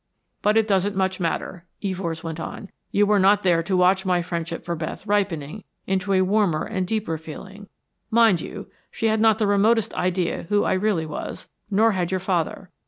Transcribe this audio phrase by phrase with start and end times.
[0.41, 2.71] "But it doesn't much matter," Evors went on.
[2.89, 6.87] "You were not there to watch my friendship for Beth ripening into a warmer and
[6.87, 7.69] deeper feeling.
[8.09, 12.19] Mind you, she had not the remotest idea who I really was, nor had your
[12.19, 12.71] father.